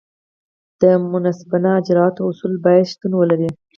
د 0.81 0.83
منصفانه 1.11 1.69
اجراآتو 1.79 2.21
اصول 2.29 2.53
باید 2.65 2.89
شتون 2.91 3.11
ولري. 3.15 3.49